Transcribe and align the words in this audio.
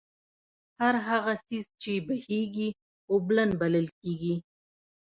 هر 0.79 0.95
هغه 1.07 1.33
څيز 1.47 1.65
چې 1.81 1.91
بهېږي، 2.07 2.69
اوبلن 3.11 3.49
بلل 3.59 3.87
کيږي 4.01 4.35